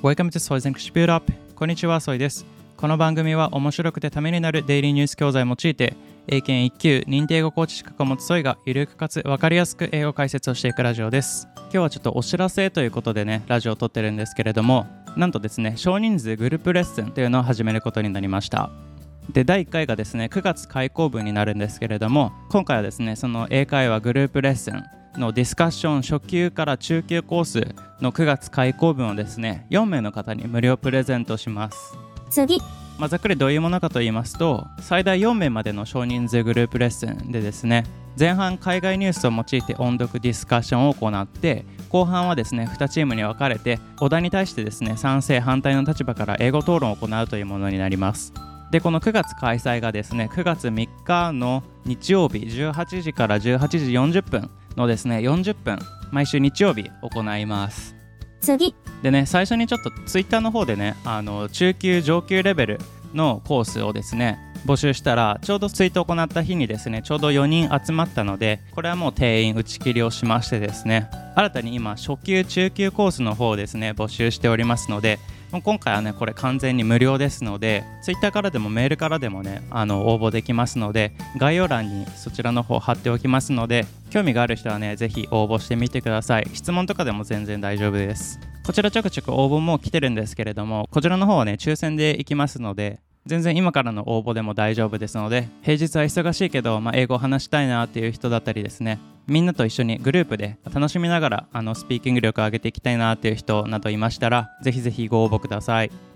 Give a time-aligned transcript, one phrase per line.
[0.00, 2.46] Welcome to Soy's English Build Up こんにちは、ソイです。
[2.76, 5.96] この番組は面白くてためになるデイリーニュース教材を用いて
[6.28, 11.48] 英検1級認定語コーチ資格を持つソイがゆるくかつ分かりやすく英語解説をしていくラジオです。
[11.56, 14.86] 今日はちょっとお知らせということでね、ラジオを撮ってるんですけれども、
[15.16, 18.70] なんとですね、少人数グループレッスンというのを始めることになりました。
[19.32, 24.82] で第1回がですね9月開講分になるんですけれども今回はですねその英会話グループレッスン
[25.18, 31.96] のディスカッション初級から中級コースの9月開講分をですね4名の方に無料プレゼントします。
[32.30, 32.60] 次。
[32.98, 37.84] まあ、ざっくりどういうものかと言いますと最大4名までの少人数グループレッスンでですね
[38.18, 48.32] 前半海外ニュースを用いて音読ディスカッションを行って後半はですね2チームに分かれてお題に対してですね賛成反対の立場から英語討論を行うというものになります
[48.70, 55.78] でこの9月開催がですね9月3日の日曜日18時から18時40分のですね40分
[56.10, 57.96] 毎週日曜日行います。
[58.40, 58.74] 次。
[59.02, 62.80] でね最初にちょっとツイッターの方でねあの中級上級レベル
[63.14, 75.18] のコースをですね募集したらちょうどツイートを行った日にですねちょうど4人集まったのでこれはもう定員打ち切りをしましてですね新たに今初級中級コースの方をですね募集しておりますので
[75.50, 86.50] もう今回はねこれ完全に無料ですのでツイッターからでもメールからでもねあの応募できますので概要欄にそちらの方貼っておきますので興味がある人はねぜひ応募してみてください。
[86.52, 88.40] 質問とかでも全然大丈夫です。
[88.64, 98.98] こちらちょくちょく応募も来てるんですけれどもこちらの方はね抽選でいきますので全然今からの応募でも大丈夫ですので平日は忙しいけど、まあ、英語を話したいなっていう人だったりですね。
[99.26, 106.07] みんなと一緒にグループで楽しみながらあのスピーキング力を上げていきたいなっていう人などいましたらぜひぜひご応募ください。